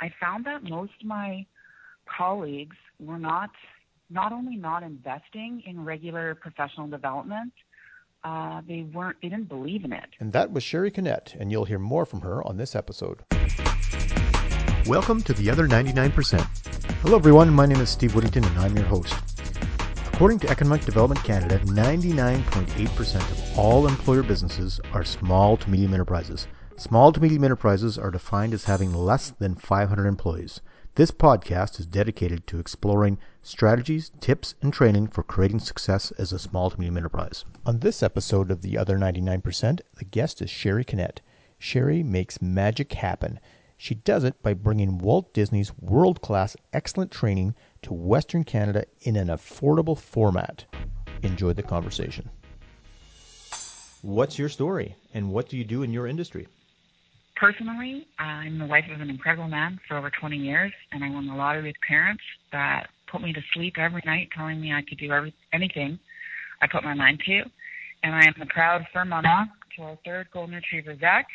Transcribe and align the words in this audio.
I 0.00 0.12
found 0.20 0.44
that 0.46 0.62
most 0.62 0.92
of 1.00 1.06
my 1.08 1.44
colleagues 2.06 2.76
were 3.00 3.18
not 3.18 3.50
not 4.10 4.32
only 4.32 4.54
not 4.54 4.84
investing 4.84 5.62
in 5.66 5.84
regular 5.84 6.36
professional 6.36 6.86
development, 6.86 7.52
uh, 8.22 8.62
they 8.66 8.82
weren't 8.94 9.16
they 9.20 9.28
didn't 9.28 9.48
believe 9.48 9.84
in 9.84 9.92
it. 9.92 10.06
And 10.20 10.32
that 10.32 10.52
was 10.52 10.62
Sherry 10.62 10.92
Kennett, 10.92 11.34
and 11.40 11.50
you'll 11.50 11.64
hear 11.64 11.80
more 11.80 12.06
from 12.06 12.20
her 12.20 12.46
on 12.46 12.56
this 12.56 12.76
episode. 12.76 13.24
Welcome 14.86 15.20
to 15.22 15.32
the 15.32 15.50
other 15.50 15.66
99%. 15.66 16.40
Hello 17.02 17.16
everyone, 17.16 17.50
my 17.50 17.66
name 17.66 17.80
is 17.80 17.90
Steve 17.90 18.14
Whittington 18.14 18.44
and 18.44 18.58
I'm 18.58 18.76
your 18.76 18.86
host. 18.86 19.14
According 20.12 20.38
to 20.40 20.48
Economic 20.48 20.84
Development 20.84 21.22
Canada, 21.24 21.58
99.8% 21.64 23.16
of 23.16 23.58
all 23.58 23.88
employer 23.88 24.22
businesses 24.22 24.80
are 24.92 25.04
small 25.04 25.56
to 25.56 25.68
medium 25.68 25.92
enterprises. 25.92 26.46
Small 26.78 27.10
to 27.10 27.20
medium 27.20 27.42
enterprises 27.42 27.98
are 27.98 28.12
defined 28.12 28.54
as 28.54 28.62
having 28.62 28.94
less 28.94 29.30
than 29.30 29.56
500 29.56 30.06
employees. 30.06 30.60
This 30.94 31.10
podcast 31.10 31.80
is 31.80 31.86
dedicated 31.86 32.46
to 32.46 32.60
exploring 32.60 33.18
strategies, 33.42 34.12
tips, 34.20 34.54
and 34.62 34.72
training 34.72 35.08
for 35.08 35.24
creating 35.24 35.58
success 35.58 36.12
as 36.18 36.32
a 36.32 36.38
small 36.38 36.70
to 36.70 36.78
medium 36.78 36.96
enterprise. 36.96 37.44
On 37.66 37.80
this 37.80 38.00
episode 38.00 38.52
of 38.52 38.62
The 38.62 38.78
Other 38.78 38.96
99%, 38.96 39.80
the 39.96 40.04
guest 40.04 40.40
is 40.40 40.50
Sherry 40.50 40.84
Kennett. 40.84 41.20
Sherry 41.58 42.04
makes 42.04 42.40
magic 42.40 42.92
happen. 42.92 43.40
She 43.76 43.96
does 43.96 44.22
it 44.22 44.40
by 44.40 44.54
bringing 44.54 44.98
Walt 44.98 45.34
Disney's 45.34 45.76
world 45.80 46.20
class 46.20 46.56
excellent 46.72 47.10
training 47.10 47.56
to 47.82 47.92
Western 47.92 48.44
Canada 48.44 48.84
in 49.00 49.16
an 49.16 49.26
affordable 49.26 49.98
format. 49.98 50.64
Enjoy 51.24 51.52
the 51.52 51.62
conversation. 51.64 52.30
What's 54.02 54.38
your 54.38 54.48
story 54.48 54.94
and 55.12 55.32
what 55.32 55.48
do 55.48 55.56
you 55.56 55.64
do 55.64 55.82
in 55.82 55.92
your 55.92 56.06
industry? 56.06 56.46
Personally, 57.38 58.04
I'm 58.18 58.58
the 58.58 58.66
wife 58.66 58.84
of 58.92 59.00
an 59.00 59.10
incredible 59.10 59.46
man 59.46 59.78
for 59.86 59.96
over 59.96 60.10
20 60.10 60.36
years, 60.36 60.72
and 60.90 61.04
I 61.04 61.10
won 61.10 61.28
the 61.28 61.34
lottery 61.34 61.68
with 61.68 61.76
parents 61.86 62.22
that 62.50 62.88
put 63.10 63.22
me 63.22 63.32
to 63.32 63.40
sleep 63.54 63.74
every 63.78 64.02
night 64.04 64.28
telling 64.36 64.60
me 64.60 64.72
I 64.72 64.82
could 64.82 64.98
do 64.98 65.12
every, 65.12 65.32
anything 65.52 66.00
I 66.60 66.66
put 66.66 66.82
my 66.82 66.94
mind 66.94 67.20
to. 67.26 67.42
And 68.02 68.12
I 68.12 68.26
am 68.26 68.34
the 68.40 68.46
proud 68.46 68.84
fur 68.92 69.04
mama 69.04 69.52
to 69.76 69.82
our 69.82 69.98
third 70.04 70.26
golden 70.32 70.56
retriever, 70.56 70.96
Zach, 70.98 71.26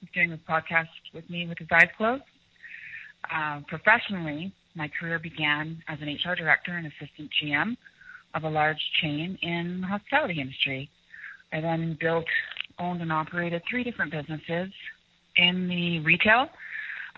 who's 0.00 0.10
doing 0.14 0.30
this 0.30 0.38
podcast 0.48 0.86
with 1.12 1.28
me 1.28 1.48
with 1.48 1.58
his 1.58 1.68
eyes 1.72 1.88
closed. 1.96 2.22
Uh, 3.34 3.60
professionally, 3.66 4.52
my 4.76 4.88
career 5.00 5.18
began 5.18 5.82
as 5.88 5.98
an 6.00 6.06
HR 6.06 6.36
director 6.36 6.76
and 6.76 6.86
assistant 6.86 7.30
GM 7.42 7.76
of 8.34 8.44
a 8.44 8.48
large 8.48 8.80
chain 9.02 9.36
in 9.42 9.80
the 9.80 9.88
hospitality 9.88 10.40
industry. 10.40 10.88
I 11.52 11.60
then 11.60 11.98
built, 12.00 12.26
owned, 12.78 13.02
and 13.02 13.12
operated 13.12 13.62
three 13.68 13.82
different 13.82 14.12
businesses 14.12 14.70
in 15.38 15.68
the 15.68 16.00
retail, 16.00 16.46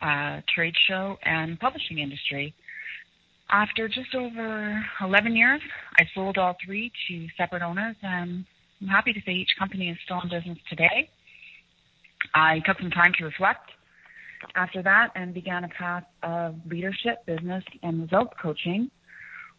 uh, 0.02 0.40
trade 0.54 0.74
show, 0.88 1.16
and 1.24 1.58
publishing 1.58 1.98
industry. 1.98 2.54
After 3.50 3.88
just 3.88 4.14
over 4.14 4.80
11 5.02 5.34
years, 5.34 5.60
I 5.98 6.04
sold 6.14 6.38
all 6.38 6.56
three 6.64 6.92
to 7.08 7.26
separate 7.36 7.62
owners, 7.62 7.96
and 8.02 8.44
I'm 8.80 8.88
happy 8.88 9.12
to 9.12 9.20
say 9.26 9.32
each 9.32 9.50
company 9.58 9.88
is 9.88 9.98
still 10.04 10.20
in 10.22 10.30
business 10.30 10.58
today. 10.68 11.10
I 12.34 12.60
took 12.64 12.78
some 12.78 12.90
time 12.90 13.12
to 13.18 13.24
reflect 13.24 13.70
after 14.54 14.82
that 14.82 15.08
and 15.14 15.34
began 15.34 15.64
a 15.64 15.68
path 15.68 16.04
of 16.22 16.54
leadership, 16.70 17.24
business, 17.26 17.64
and 17.82 18.02
results 18.02 18.32
coaching, 18.40 18.90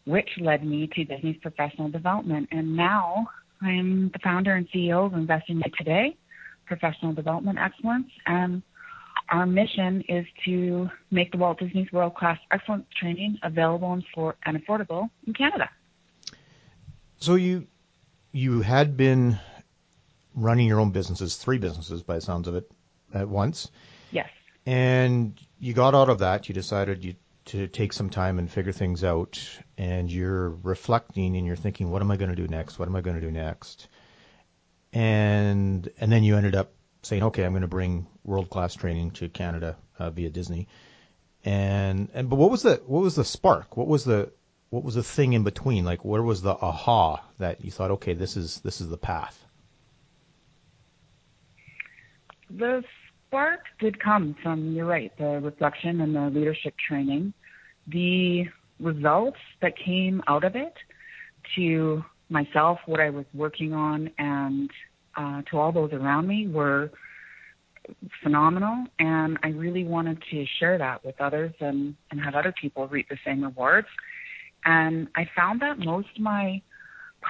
which 0.06 0.28
led 0.40 0.64
me 0.64 0.88
to 0.94 1.04
Disney's 1.04 1.36
professional 1.42 1.88
development. 1.88 2.48
And 2.50 2.76
now 2.76 3.26
I 3.60 3.70
am 3.70 4.10
the 4.12 4.18
founder 4.24 4.54
and 4.54 4.66
CEO 4.74 5.06
of 5.06 5.14
Investing 5.14 5.62
Today, 5.78 6.16
professional 6.76 7.12
development 7.12 7.58
excellence. 7.58 8.10
And 8.26 8.62
our 9.28 9.46
mission 9.46 10.02
is 10.08 10.26
to 10.44 10.90
make 11.10 11.32
the 11.32 11.38
Walt 11.38 11.58
Disney's 11.58 11.92
world 11.92 12.14
class 12.14 12.38
excellence 12.50 12.86
training 12.98 13.38
available 13.42 13.92
and, 13.92 14.04
for, 14.14 14.36
and 14.44 14.56
affordable 14.56 15.10
in 15.26 15.32
Canada. 15.34 15.68
So 17.18 17.36
you 17.36 17.66
you 18.32 18.62
had 18.62 18.96
been 18.96 19.38
running 20.34 20.66
your 20.66 20.80
own 20.80 20.90
businesses, 20.90 21.36
three 21.36 21.58
businesses 21.58 22.02
by 22.02 22.14
the 22.14 22.20
sounds 22.22 22.48
of 22.48 22.54
it, 22.54 22.70
at 23.12 23.28
once. 23.28 23.70
Yes. 24.10 24.30
And 24.64 25.38
you 25.60 25.74
got 25.74 25.94
out 25.94 26.08
of 26.08 26.20
that. 26.20 26.48
You 26.48 26.54
decided 26.54 27.04
you, 27.04 27.14
to 27.44 27.66
take 27.66 27.92
some 27.92 28.08
time 28.08 28.38
and 28.38 28.50
figure 28.50 28.72
things 28.72 29.04
out, 29.04 29.40
and 29.76 30.10
you're 30.10 30.50
reflecting 30.50 31.36
and 31.36 31.46
you're 31.46 31.56
thinking, 31.56 31.90
what 31.90 32.00
am 32.00 32.10
I 32.10 32.16
going 32.16 32.30
to 32.30 32.36
do 32.36 32.48
next? 32.48 32.78
What 32.78 32.88
am 32.88 32.96
I 32.96 33.00
going 33.00 33.16
to 33.16 33.20
do 33.20 33.30
next? 33.30 33.88
And 34.92 35.90
and 35.98 36.12
then 36.12 36.22
you 36.22 36.36
ended 36.36 36.54
up 36.54 36.72
saying, 37.02 37.22
okay, 37.24 37.44
I'm 37.44 37.52
going 37.52 37.62
to 37.62 37.68
bring 37.68 38.06
world 38.24 38.50
class 38.50 38.74
training 38.74 39.12
to 39.12 39.28
Canada 39.28 39.76
uh, 39.98 40.10
via 40.10 40.30
Disney. 40.30 40.68
And 41.44 42.08
and 42.14 42.28
but 42.30 42.36
what 42.36 42.50
was 42.50 42.62
the 42.62 42.82
what 42.86 43.02
was 43.02 43.16
the 43.16 43.24
spark? 43.24 43.76
What 43.76 43.88
was 43.88 44.04
the 44.04 44.30
what 44.70 44.84
was 44.84 44.94
the 44.94 45.02
thing 45.02 45.32
in 45.32 45.42
between? 45.44 45.84
Like 45.84 46.04
where 46.04 46.22
was 46.22 46.42
the 46.42 46.52
aha 46.52 47.22
that 47.38 47.64
you 47.64 47.70
thought, 47.70 47.92
okay, 47.92 48.14
this 48.14 48.36
is 48.36 48.60
this 48.60 48.80
is 48.80 48.88
the 48.88 48.96
path? 48.96 49.38
The 52.50 52.84
spark 53.26 53.60
did 53.80 53.98
come 53.98 54.36
from 54.42 54.72
you're 54.72 54.86
right, 54.86 55.10
the 55.18 55.40
reflection 55.40 56.00
and 56.00 56.14
the 56.14 56.30
leadership 56.30 56.74
training. 56.76 57.32
The 57.88 58.46
results 58.78 59.38
that 59.60 59.76
came 59.76 60.22
out 60.28 60.44
of 60.44 60.54
it 60.54 60.74
to 61.56 62.04
myself, 62.32 62.78
what 62.86 63.00
I 63.00 63.10
was 63.10 63.26
working 63.34 63.72
on, 63.72 64.10
and 64.18 64.70
uh, 65.16 65.42
to 65.50 65.58
all 65.58 65.72
those 65.72 65.92
around 65.92 66.26
me 66.26 66.48
were 66.48 66.90
phenomenal. 68.22 68.86
And 68.98 69.38
I 69.42 69.48
really 69.48 69.84
wanted 69.84 70.22
to 70.30 70.44
share 70.58 70.78
that 70.78 71.04
with 71.04 71.20
others 71.20 71.52
and, 71.60 71.94
and 72.10 72.20
have 72.20 72.34
other 72.34 72.54
people 72.60 72.86
reap 72.88 73.08
the 73.08 73.18
same 73.24 73.42
rewards. 73.42 73.88
And 74.64 75.08
I 75.16 75.28
found 75.36 75.60
that 75.62 75.78
most 75.78 76.08
of 76.16 76.22
my 76.22 76.62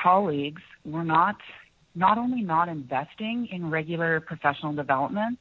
colleagues 0.03 0.63
were 0.85 1.05
not 1.05 1.37
not 1.95 2.17
only 2.17 2.41
not 2.41 2.71
investing 2.71 3.47
in 3.53 3.71
regular 3.71 4.19
professional 4.21 4.73
development, 4.73 5.39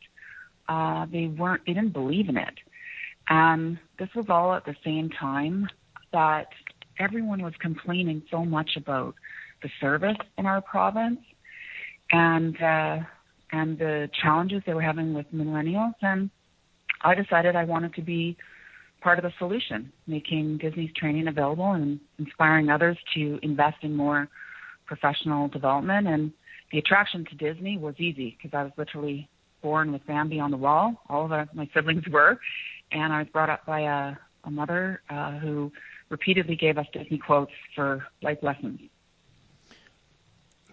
uh, 0.67 1.05
they 1.11 1.27
weren't 1.27 1.61
they 1.65 1.73
didn't 1.73 1.93
believe 1.93 2.27
in 2.27 2.37
it. 2.37 2.55
And 3.29 3.77
this 3.99 4.09
was 4.15 4.25
all 4.29 4.53
at 4.53 4.65
the 4.65 4.75
same 4.83 5.09
time 5.09 5.67
that 6.11 6.47
everyone 6.99 7.41
was 7.41 7.53
complaining 7.59 8.21
so 8.29 8.43
much 8.43 8.71
about 8.75 9.15
the 9.61 9.69
service 9.79 10.17
in 10.37 10.45
our 10.45 10.61
province 10.61 11.19
and 12.11 12.61
uh, 12.61 12.97
and 13.51 13.77
the 13.77 14.09
challenges 14.21 14.61
they 14.65 14.73
were 14.73 14.81
having 14.81 15.13
with 15.13 15.25
millennials. 15.33 15.93
And 16.01 16.29
I 17.03 17.15
decided 17.15 17.55
I 17.55 17.65
wanted 17.65 17.93
to 17.95 18.01
be 18.01 18.37
part 19.01 19.17
of 19.17 19.23
the 19.23 19.31
solution, 19.39 19.91
making 20.07 20.59
Disney's 20.59 20.91
training 20.95 21.27
available 21.27 21.71
and 21.71 21.99
inspiring 22.19 22.69
others 22.69 22.97
to 23.15 23.39
invest 23.41 23.77
in 23.81 23.95
more 23.95 24.29
professional 24.85 25.47
development. 25.47 26.07
And 26.07 26.31
the 26.71 26.77
attraction 26.77 27.25
to 27.25 27.35
Disney 27.35 27.77
was 27.77 27.95
easy 27.97 28.37
because 28.37 28.55
I 28.57 28.63
was 28.63 28.71
literally 28.77 29.27
born 29.61 29.91
with 29.91 30.05
Bambi 30.07 30.39
on 30.39 30.51
the 30.51 30.57
wall. 30.57 31.01
All 31.09 31.25
of 31.25 31.31
my 31.53 31.69
siblings 31.73 32.03
were, 32.09 32.39
and 32.91 33.11
I 33.11 33.19
was 33.19 33.27
brought 33.33 33.49
up 33.49 33.65
by 33.65 33.81
a, 33.81 34.15
a 34.45 34.51
mother 34.51 35.01
uh, 35.09 35.39
who 35.39 35.71
repeatedly 36.09 36.55
gave 36.55 36.77
us 36.77 36.85
Disney 36.93 37.17
quotes 37.17 37.51
for 37.75 38.05
life 38.21 38.39
lessons. 38.41 38.79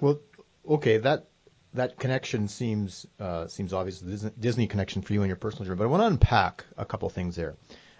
Well, 0.00 0.20
okay, 0.68 0.98
that 0.98 1.28
that 1.74 1.98
connection 1.98 2.48
seems 2.48 3.06
uh, 3.18 3.46
seems 3.46 3.72
obvious. 3.72 4.00
The 4.00 4.30
Disney 4.30 4.66
connection 4.66 5.02
for 5.02 5.12
you 5.12 5.22
and 5.22 5.28
your 5.28 5.36
personal 5.36 5.66
journey, 5.66 5.78
but 5.78 5.84
I 5.84 5.88
want 5.88 6.02
to 6.02 6.06
unpack 6.06 6.64
a 6.76 6.84
couple 6.84 7.08
things 7.10 7.36
there. 7.36 7.56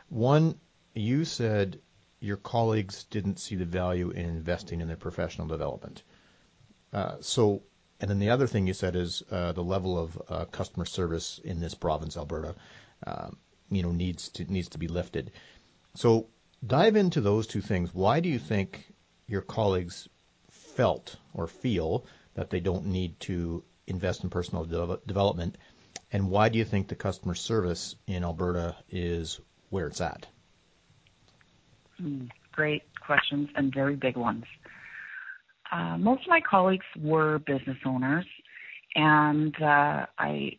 One, 0.09 0.59
you 0.95 1.25
said 1.25 1.81
your 2.21 2.37
colleagues 2.37 3.05
didn't 3.05 3.39
see 3.39 3.55
the 3.55 3.65
value 3.65 4.11
in 4.11 4.25
investing 4.25 4.81
in 4.81 4.89
their 4.89 4.97
professional 4.97 5.47
development. 5.47 6.03
Uh, 6.93 7.17
so, 7.21 7.63
and 8.01 8.11
then 8.11 8.19
the 8.19 8.31
other 8.31 8.47
thing 8.47 8.67
you 8.67 8.75
said 8.75 8.97
is 8.97 9.23
uh, 9.31 9.53
the 9.53 9.63
level 9.63 9.99
of 9.99 10.23
uh, 10.29 10.45
customer 10.47 10.85
service 10.85 11.41
in 11.45 11.61
this 11.61 11.75
province, 11.75 12.17
Alberta, 12.17 12.55
um, 13.07 13.37
you 13.71 13.83
know, 13.83 13.93
needs 13.93 14.29
to 14.31 14.45
needs 14.45 14.69
to 14.71 14.79
be 14.79 14.89
lifted. 14.89 15.33
So, 15.95 16.29
dive 16.67 16.97
into 16.97 17.21
those 17.21 17.47
two 17.47 17.61
things. 17.61 17.93
Why 17.93 18.21
do 18.21 18.29
you 18.29 18.39
think 18.39 18.93
your 19.27 19.43
colleagues 19.43 20.09
felt 20.79 21.17
or 21.35 21.49
feel 21.49 22.07
that 22.35 22.51
they 22.51 22.61
don't 22.61 22.87
need 22.87 23.19
to 23.19 23.65
invest 23.89 24.23
in 24.23 24.31
personal 24.31 24.65
de- 24.65 25.01
development? 25.07 25.59
And 26.13 26.31
why 26.31 26.49
do 26.51 26.59
you 26.59 26.65
think 26.65 26.87
the 26.87 26.95
customer 26.95 27.35
service 27.35 27.97
in 28.07 28.23
Alberta 28.23 28.77
is 28.89 29.41
where 29.71 29.89
it's 29.89 30.01
at? 30.01 30.29
Mm, 32.01 32.31
great 32.53 32.83
questions 33.05 33.49
and 33.57 33.75
very 33.75 33.97
big 33.97 34.17
ones. 34.17 34.45
Uh, 35.73 35.99
most 35.99 36.23
of 36.23 36.29
my 36.29 36.41
colleagues 36.41 36.87
were 36.97 37.41
business 37.41 37.77
owners, 37.85 38.27
and 38.95 39.55
uh, 39.61 40.07
I, 40.17 40.59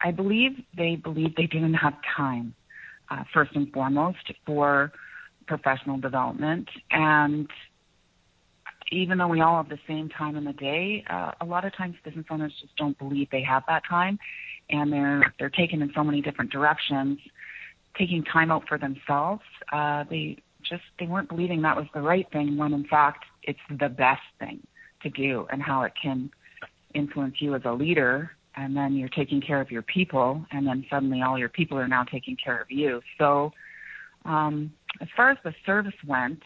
I 0.00 0.12
believe 0.12 0.52
they 0.76 0.94
believed 0.94 1.34
they 1.36 1.48
didn't 1.48 1.74
have 1.74 1.94
time, 2.16 2.54
uh, 3.10 3.24
first 3.34 3.50
and 3.56 3.70
foremost, 3.72 4.32
for 4.46 4.92
professional 5.48 5.98
development, 5.98 6.68
and 6.92 7.48
even 8.92 9.18
though 9.18 9.28
we 9.28 9.40
all 9.40 9.56
have 9.56 9.68
the 9.68 9.78
same 9.86 10.08
time 10.08 10.36
in 10.36 10.44
the 10.44 10.52
day, 10.52 11.04
uh, 11.10 11.32
a 11.40 11.44
lot 11.44 11.64
of 11.64 11.74
times 11.76 11.96
business 12.04 12.26
owners 12.30 12.52
just 12.60 12.76
don't 12.76 12.98
believe 12.98 13.28
they 13.30 13.42
have 13.42 13.62
that 13.68 13.82
time, 13.88 14.18
and 14.70 14.92
they're 14.92 15.32
they're 15.38 15.50
taken 15.50 15.82
in 15.82 15.90
so 15.94 16.04
many 16.04 16.20
different 16.20 16.50
directions 16.50 17.18
taking 17.98 18.22
time 18.24 18.50
out 18.50 18.66
for 18.68 18.78
themselves. 18.78 19.42
Uh, 19.72 20.04
they 20.08 20.36
just 20.62 20.82
they 20.98 21.06
weren't 21.06 21.28
believing 21.28 21.62
that 21.62 21.76
was 21.76 21.86
the 21.94 22.00
right 22.00 22.26
thing 22.32 22.56
when 22.56 22.72
in 22.72 22.84
fact 22.84 23.24
it's 23.42 23.58
the 23.78 23.88
best 23.88 24.22
thing 24.38 24.60
to 25.02 25.10
do 25.10 25.46
and 25.50 25.62
how 25.62 25.82
it 25.82 25.92
can 26.00 26.30
influence 26.94 27.36
you 27.38 27.54
as 27.54 27.62
a 27.64 27.72
leader. 27.72 28.30
And 28.56 28.74
then 28.74 28.94
you're 28.94 29.10
taking 29.10 29.40
care 29.40 29.60
of 29.60 29.70
your 29.70 29.82
people 29.82 30.44
and 30.50 30.66
then 30.66 30.84
suddenly 30.90 31.22
all 31.22 31.38
your 31.38 31.50
people 31.50 31.78
are 31.78 31.88
now 31.88 32.04
taking 32.04 32.36
care 32.42 32.58
of 32.60 32.70
you. 32.70 33.02
So 33.18 33.52
um, 34.24 34.72
as 35.00 35.08
far 35.14 35.30
as 35.30 35.36
the 35.44 35.54
service 35.66 35.94
went 36.06 36.42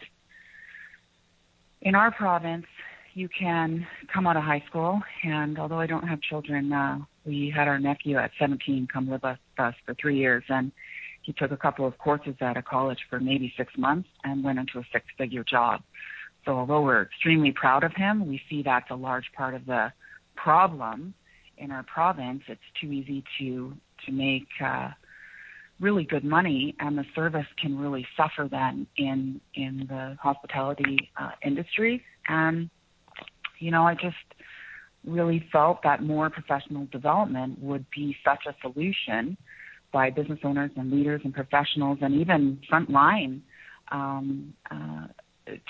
in 1.82 1.94
our 1.94 2.11
province 2.11 2.67
you 3.15 3.29
can 3.29 3.87
come 4.12 4.27
out 4.27 4.37
of 4.37 4.43
high 4.43 4.62
school 4.69 5.00
and 5.25 5.59
although 5.59 5.81
i 5.81 5.87
don't 5.87 6.06
have 6.06 6.21
children 6.21 6.73
uh, 6.73 6.99
we 7.25 7.53
had 7.55 7.69
our 7.69 7.79
nephew 7.79 8.17
at 8.17 8.31
17 8.38 8.88
come 8.93 9.11
live 9.11 9.23
with 9.23 9.38
us 9.59 9.75
for 9.85 9.94
three 9.94 10.19
years 10.19 10.44
and 10.49 10.73
he 11.23 11.32
took 11.35 11.50
a 11.50 11.56
couple 11.56 11.87
of 11.87 11.97
courses 11.99 12.35
at 12.41 12.56
a 12.56 12.62
college 12.62 12.99
for 13.09 13.21
maybe 13.21 13.53
six 13.56 13.73
months 13.77 14.09
and 14.25 14.43
went 14.43 14.59
into 14.59 14.79
a 14.79 14.85
six 14.93 15.05
figure 15.19 15.44
job 15.44 15.82
so 16.44 16.53
although 16.53 16.81
we're 16.81 17.03
extremely 17.03 17.53
proud 17.53 17.85
of 17.85 17.93
him, 17.94 18.27
we 18.27 18.41
see 18.49 18.62
that's 18.62 18.91
a 18.91 18.97
large 18.97 19.31
part 19.37 19.55
of 19.55 19.67
the 19.67 19.93
problem 20.37 21.15
in 21.59 21.71
our 21.71 21.82
province. 21.82 22.43
It's 22.49 22.61
too 22.81 22.93
easy 22.93 23.23
to 23.38 23.75
to 24.06 24.12
make 24.12 24.49
uh, 24.65 24.91
really 25.81 26.05
good 26.05 26.25
money, 26.25 26.75
and 26.79 26.97
the 26.97 27.05
service 27.15 27.47
can 27.61 27.79
really 27.79 28.06
suffer 28.17 28.49
then 28.50 28.87
in 28.97 29.41
in 29.55 29.87
the 29.88 30.17
hospitality 30.21 31.11
uh, 31.21 31.31
industry. 31.44 32.03
And 32.29 32.71
you 33.59 33.71
know, 33.71 33.87
I 33.87 33.94
just 33.94 34.17
really 35.06 35.47
felt 35.50 35.82
that 35.82 36.03
more 36.03 36.29
professional 36.29 36.87
development 36.93 37.59
would 37.62 37.87
be 37.94 38.17
such 38.25 38.41
a 38.47 38.55
solution 38.61 39.37
by 39.93 40.11
business 40.11 40.38
owners 40.44 40.71
and 40.77 40.91
leaders 40.91 41.21
and 41.25 41.35
professionals 41.35 41.99
and 42.00 42.15
even 42.15 42.61
frontline 42.71 43.41
um, 43.91 44.55
uh, 44.71 45.06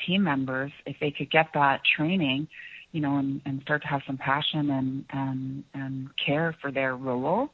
team 0.07 0.25
members, 0.25 0.73
if 0.87 0.97
they 1.01 1.11
could 1.11 1.31
get 1.31 1.47
that 1.55 1.81
training, 1.97 2.47
you 2.93 3.01
know, 3.01 3.17
and, 3.17 3.41
and 3.47 3.63
start 3.63 3.83
to 3.83 3.89
have 3.89 4.03
some 4.07 4.19
passion 4.19 4.71
and, 4.71 5.05
and, 5.11 5.65
and 5.75 6.09
care 6.25 6.55
for 6.61 6.71
their 6.71 6.97
role, 6.97 7.49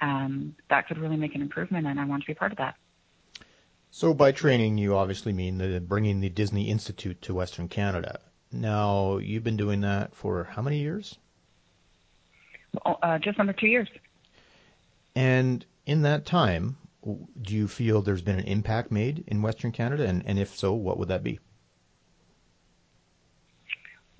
um, 0.00 0.54
that 0.70 0.88
could 0.88 0.98
really 0.98 1.16
make 1.16 1.34
an 1.34 1.42
improvement. 1.42 1.86
And 1.86 1.98
I 1.98 2.04
want 2.04 2.22
to 2.22 2.26
be 2.26 2.34
part 2.34 2.52
of 2.52 2.58
that. 2.58 2.76
So, 3.90 4.12
by 4.12 4.32
training, 4.32 4.78
you 4.78 4.96
obviously 4.96 5.32
mean 5.32 5.58
the 5.58 5.80
bringing 5.80 6.20
the 6.20 6.28
Disney 6.28 6.70
Institute 6.70 7.22
to 7.22 7.34
Western 7.34 7.68
Canada. 7.68 8.20
Now, 8.52 9.18
you've 9.18 9.44
been 9.44 9.56
doing 9.56 9.80
that 9.82 10.14
for 10.14 10.44
how 10.44 10.62
many 10.62 10.78
years? 10.78 11.16
Well, 12.84 12.98
uh, 13.02 13.18
just 13.18 13.38
under 13.38 13.52
two 13.52 13.66
years. 13.66 13.88
And 15.14 15.64
in 15.86 16.02
that 16.02 16.26
time, 16.26 16.76
do 17.04 17.54
you 17.54 17.66
feel 17.68 18.02
there's 18.02 18.22
been 18.22 18.38
an 18.38 18.44
impact 18.44 18.90
made 18.90 19.24
in 19.26 19.42
Western 19.42 19.72
Canada? 19.72 20.06
And, 20.06 20.22
and 20.26 20.38
if 20.38 20.54
so, 20.56 20.72
what 20.74 20.98
would 20.98 21.08
that 21.08 21.22
be? 21.22 21.40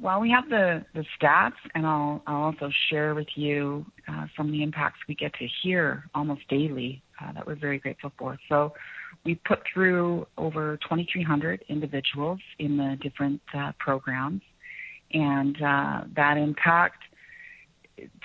Well, 0.01 0.21
we 0.21 0.31
have 0.31 0.49
the, 0.49 0.85
stats, 1.21 1.53
and 1.75 1.85
I'll, 1.85 2.23
also 2.27 2.71
share 2.89 3.17
with 3.17 3.27
you 3.35 3.85
uh, 4.07 4.27
some 4.37 4.47
of 4.47 4.53
the 4.53 4.63
impacts 4.63 5.01
we 5.09 5.17
get 5.17 5.35
to 5.35 5.49
hear 5.63 6.05
almost 6.15 6.43
daily 6.49 7.03
uh, 7.21 7.33
that 7.33 7.45
we're 7.45 7.57
very 7.57 7.79
grateful 7.79 8.13
for. 8.17 8.39
So, 8.49 8.73
we 9.25 9.35
put 9.35 9.59
through 9.73 10.27
over 10.37 10.79
2,300 10.83 11.65
individuals 11.69 12.39
in 12.61 12.77
the 12.77 12.97
different 13.03 13.41
uh, 13.53 13.73
programs, 13.81 14.43
and 15.13 15.57
that 16.15 16.37
impact 16.37 17.03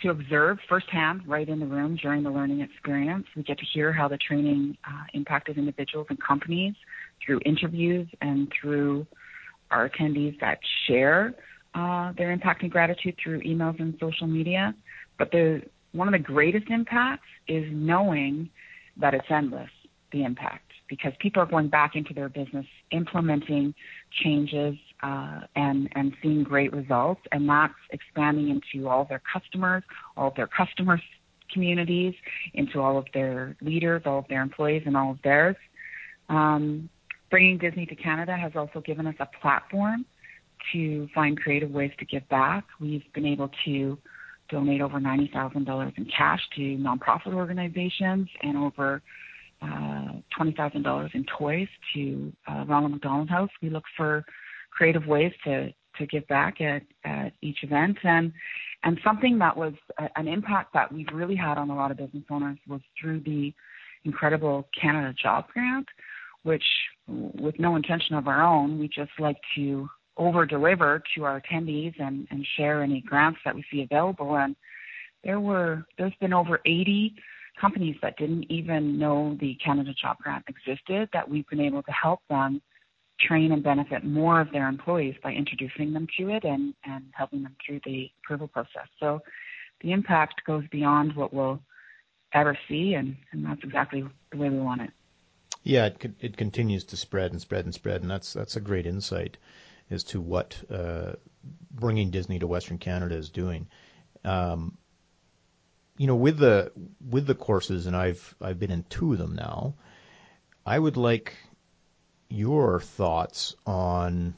to 0.04 0.10
observe 0.10 0.60
firsthand 0.70 1.28
right 1.28 1.50
in 1.50 1.60
the 1.60 1.66
room 1.66 1.98
during 2.00 2.22
the 2.22 2.30
learning 2.30 2.62
experience. 2.62 3.26
We 3.36 3.42
get 3.42 3.58
to 3.58 3.66
hear 3.74 3.92
how 3.92 4.08
the 4.08 4.18
training 4.18 4.78
impacted 5.16 5.58
individuals 5.58 6.06
and 6.12 6.22
companies 6.22 6.76
through 7.26 7.40
interviews 7.44 8.08
and 8.22 8.52
through 8.62 9.08
our 9.72 9.90
attendees 9.90 10.40
that 10.42 10.60
share 10.88 11.34
uh, 11.76 12.14
their 12.18 12.32
impact 12.32 12.62
and 12.62 12.72
gratitude 12.72 13.16
through 13.22 13.42
emails 13.42 13.80
and 13.80 13.96
social 14.00 14.28
media. 14.28 14.74
But 15.18 15.32
the 15.32 15.62
one 15.92 16.08
of 16.08 16.12
the 16.12 16.20
greatest 16.20 16.70
impacts 16.70 17.28
is 17.48 17.66
knowing 17.72 18.50
that 18.98 19.14
it's 19.14 19.26
endless, 19.30 19.70
the 20.12 20.24
impact, 20.24 20.72
because 20.88 21.14
people 21.20 21.42
are 21.42 21.46
going 21.46 21.70
back 21.70 21.96
into 21.96 22.14
their 22.14 22.30
business, 22.30 22.66
implementing 22.92 23.74
changes 24.24 24.76
uh, 25.02 25.42
and 25.56 25.90
and 25.96 26.14
seeing 26.22 26.44
great 26.44 26.74
results, 26.74 27.22
and 27.32 27.48
that's 27.48 27.74
expanding 27.92 28.50
into 28.50 28.88
all 28.88 29.06
their 29.06 29.22
customers, 29.32 29.84
all 30.18 30.30
of 30.30 30.36
their 30.36 30.48
customers' 30.48 31.02
communities, 31.52 32.14
into 32.54 32.80
all 32.80 32.98
of 32.98 33.06
their 33.14 33.56
leaders, 33.62 34.02
all 34.06 34.20
of 34.20 34.28
their 34.28 34.42
employees, 34.42 34.84
and 34.86 34.98
all 34.98 35.12
of 35.12 35.22
theirs. 35.24 35.56
Um, 36.30 36.90
bringing 37.30 37.58
Disney 37.58 37.86
to 37.88 37.96
Canada 37.96 38.36
has 38.36 38.54
also 38.56 38.80
given 38.82 39.08
us 39.08 39.16
a 39.20 39.28
platform 39.42 40.06
to 40.72 41.08
find 41.14 41.40
creative 41.40 41.72
ways 41.72 41.92
to 42.00 42.06
give 42.06 42.28
back. 42.30 42.66
We've 42.80 43.04
been 43.14 43.26
able 43.26 43.50
to 43.66 43.98
donate 44.50 44.82
over 44.82 45.00
$90,000 45.00 45.98
in 45.98 46.06
cash 46.06 46.42
to 46.56 46.62
nonprofit 46.62 47.34
organizations 47.34 48.28
and 48.42 48.58
over 48.58 49.02
uh, 49.62 50.20
$20,000 50.40 51.16
in 51.16 51.26
toys 51.38 51.68
to 51.94 52.32
uh, 52.48 52.66
Ronald 52.68 52.92
McDonald 52.92 53.30
House. 53.30 53.50
We 53.62 53.70
look 53.70 53.86
for 53.96 54.26
creative 54.72 55.06
ways 55.06 55.32
to, 55.46 55.74
to 55.98 56.06
give 56.08 56.28
back 56.28 56.60
at, 56.62 56.84
at 57.06 57.34
each 57.42 57.64
event. 57.64 57.98
And, 58.04 58.34
and 58.84 59.00
something 59.04 59.40
that 59.40 59.56
was 59.56 59.74
a, 59.98 60.10
an 60.18 60.28
impact 60.28 60.74
that 60.74 60.92
we've 60.92 61.08
really 61.14 61.36
had 61.36 61.58
on 61.58 61.70
a 61.70 61.76
lot 61.76 61.92
of 61.92 61.98
business 61.98 62.24
owners 62.30 62.58
was 62.68 62.82
through 63.00 63.22
the 63.22 63.54
incredible 64.04 64.68
Canada 64.80 65.14
Job 65.22 65.46
Grant, 65.54 65.88
which, 66.44 66.64
with 67.08 67.58
no 67.58 67.76
intention 67.76 68.16
of 68.16 68.28
our 68.28 68.42
own, 68.42 68.78
we 68.80 68.88
just 68.88 69.12
like 69.20 69.38
to 69.56 69.88
over 70.18 70.46
deliver 70.46 71.02
to 71.16 71.24
our 71.24 71.42
attendees 71.42 71.94
and, 72.00 72.28
and 72.30 72.46
share 72.58 72.84
any 72.84 73.02
grants 73.02 73.40
that 73.46 73.56
we 73.56 73.64
see 73.72 73.82
available. 73.82 74.36
And 74.36 74.56
there 75.24 75.40
were 75.40 75.86
there's 75.98 76.14
been 76.20 76.34
over 76.34 76.60
80 76.66 77.16
companies 77.60 77.96
that 78.02 78.18
didn't 78.18 78.46
even 78.50 78.98
know 78.98 79.38
the 79.40 79.56
Canada 79.56 79.94
Job 80.00 80.18
Grant 80.18 80.46
existed 80.48 81.10
that 81.14 81.30
we've 81.30 81.48
been 81.50 81.62
able 81.62 81.84
to 81.84 81.92
help 81.92 82.20
them 82.30 82.62
train 83.20 83.52
and 83.52 83.64
benefit 83.64 84.04
more 84.04 84.42
of 84.42 84.52
their 84.52 84.68
employees 84.68 85.16
by 85.24 85.32
introducing 85.32 85.94
them 85.94 86.08
to 86.18 86.30
it 86.30 86.44
and, 86.44 86.74
and 86.86 87.06
helping 87.14 87.44
them 87.44 87.56
through 87.66 87.80
the 87.86 88.10
approval 88.24 88.48
process. 88.48 88.88
So 89.00 89.22
the 89.82 89.92
impact 89.92 90.42
goes 90.46 90.64
beyond 90.72 91.16
what 91.16 91.34
we'll 91.34 91.60
ever 92.34 92.58
see, 92.68 92.96
and, 92.96 93.16
and 93.32 93.46
that's 93.46 93.64
exactly 93.64 94.04
the 94.32 94.38
way 94.38 94.50
we 94.50 94.60
want 94.60 94.82
it. 94.82 94.90
Yeah, 95.64 95.86
it, 95.86 96.12
it 96.20 96.38
continues 96.38 96.84
to 96.86 96.98
spread 96.98 97.32
and 97.32 97.40
spread 97.40 97.66
and 97.66 97.74
spread, 97.74 98.02
and 98.02 98.12
that's 98.12 98.34
that's 98.34 98.58
a 98.58 98.62
great 98.62 98.86
insight 98.86 99.38
as 99.94 100.04
to 100.06 100.20
what 100.20 100.62
uh, 100.70 101.14
bringing 101.72 102.10
Disney 102.10 102.40
to 102.40 102.48
Western 102.48 102.78
Canada 102.78 103.16
is 103.16 103.30
doing. 103.30 103.68
Um, 104.26 104.78
you 105.98 106.08
know, 106.08 106.16
with 106.16 106.38
the 106.38 106.72
with 107.08 107.26
the 107.28 107.36
courses, 107.36 107.86
and 107.86 107.96
I've 107.96 108.36
I've 108.42 108.60
been 108.60 108.72
in 108.72 108.84
two 108.84 109.14
of 109.14 109.20
them 109.20 109.36
now. 109.36 109.76
I 110.66 110.80
would 110.80 110.98
like 110.98 111.36
your 112.30 112.80
thoughts 112.80 113.56
on 113.66 114.34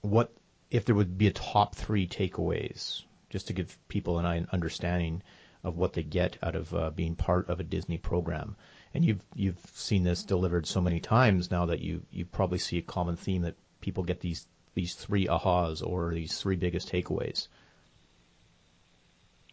what 0.00 0.32
if 0.70 0.84
there 0.84 0.94
would 0.94 1.16
be 1.16 1.28
a 1.28 1.32
top 1.32 1.74
three 1.74 2.06
takeaways, 2.06 3.02
just 3.30 3.46
to 3.46 3.52
give 3.52 3.78
people 3.88 4.18
an 4.18 4.48
understanding 4.52 5.22
of 5.64 5.76
what 5.76 5.92
they 5.92 6.02
get 6.02 6.38
out 6.42 6.56
of 6.56 6.74
uh, 6.74 6.90
being 6.90 7.14
part 7.14 7.48
of 7.48 7.60
a 7.60 7.64
Disney 7.64 7.98
program. 7.98 8.56
And 8.94 9.04
you've 9.04 9.22
you've 9.34 9.60
seen 9.74 10.02
this 10.02 10.24
delivered 10.24 10.66
so 10.66 10.80
many 10.80 11.00
times 11.00 11.50
now 11.50 11.66
that 11.66 11.80
you 11.80 12.02
you 12.10 12.26
probably 12.26 12.58
see 12.58 12.78
a 12.78 12.82
common 12.82 13.16
theme 13.16 13.42
that 13.42 13.54
people 13.82 14.04
get 14.04 14.20
these 14.20 14.46
these 14.74 14.94
three 14.94 15.26
ahas 15.26 15.86
or 15.86 16.14
these 16.14 16.38
three 16.38 16.56
biggest 16.56 16.90
takeaways? 16.90 17.48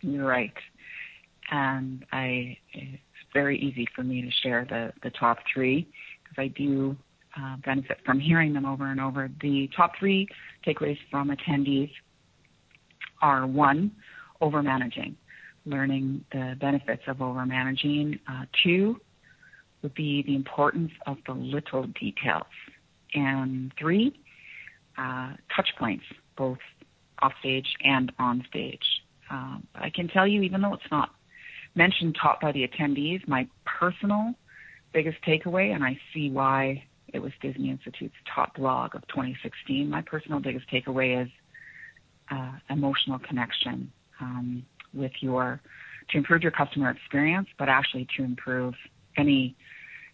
You're 0.01 0.25
right, 0.25 0.53
and 1.51 2.05
I 2.13 2.57
it's 2.71 3.01
very 3.33 3.59
easy 3.59 3.85
for 3.93 4.03
me 4.03 4.21
to 4.21 4.31
share 4.31 4.65
the 4.65 4.93
the 5.03 5.09
top 5.09 5.39
three 5.53 5.87
because 6.23 6.41
I 6.41 6.47
do 6.47 6.95
uh, 7.37 7.57
benefit 7.65 7.99
from 8.05 8.19
hearing 8.19 8.53
them 8.53 8.65
over 8.65 8.89
and 8.89 9.01
over. 9.01 9.29
The 9.41 9.69
top 9.75 9.93
three 9.99 10.27
takeaways 10.65 10.97
from 11.11 11.29
attendees 11.29 11.91
are 13.21 13.45
one, 13.45 13.91
over 14.39 14.63
managing, 14.63 15.17
learning 15.65 16.23
the 16.31 16.55
benefits 16.59 17.03
of 17.07 17.21
over 17.21 17.45
managing. 17.45 18.19
Uh, 18.29 18.45
two 18.63 19.01
would 19.81 19.93
be 19.93 20.23
the 20.23 20.35
importance 20.35 20.91
of 21.05 21.17
the 21.25 21.33
little 21.33 21.83
details 21.99 22.47
and 23.13 23.71
three 23.79 24.13
uh, 24.97 25.33
touch 25.55 25.69
points, 25.77 26.03
both 26.37 26.57
off 27.21 27.33
stage 27.39 27.67
and 27.83 28.11
on 28.19 28.43
stage. 28.49 28.83
Um, 29.29 29.67
I 29.75 29.89
can 29.89 30.07
tell 30.07 30.27
you, 30.27 30.41
even 30.41 30.61
though 30.61 30.73
it's 30.73 30.91
not 30.91 31.09
mentioned 31.75 32.17
taught 32.21 32.41
by 32.41 32.51
the 32.51 32.67
attendees, 32.67 33.27
my 33.27 33.47
personal 33.65 34.33
biggest 34.93 35.17
takeaway, 35.27 35.73
and 35.73 35.83
I 35.83 35.99
see 36.13 36.29
why 36.31 36.83
it 37.13 37.19
was 37.19 37.31
Disney 37.41 37.69
Institute's 37.69 38.15
top 38.33 38.55
blog 38.55 38.95
of 38.95 39.07
2016. 39.07 39.89
My 39.89 40.01
personal 40.01 40.39
biggest 40.39 40.65
takeaway 40.69 41.23
is 41.23 41.29
uh, 42.31 42.53
emotional 42.69 43.19
connection 43.19 43.91
um, 44.19 44.63
with 44.93 45.11
your 45.21 45.61
to 46.11 46.17
improve 46.17 46.41
your 46.41 46.51
customer 46.51 46.89
experience, 46.89 47.47
but 47.59 47.69
actually 47.69 48.07
to 48.17 48.23
improve 48.23 48.73
any 49.15 49.55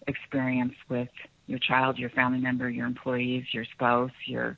experience 0.07 0.73
with 0.89 1.07
your 1.47 1.59
child, 1.59 1.97
your 1.97 2.09
family 2.09 2.39
member, 2.39 2.69
your 2.69 2.87
employees, 2.87 3.45
your 3.51 3.65
spouse, 3.65 4.11
your 4.25 4.57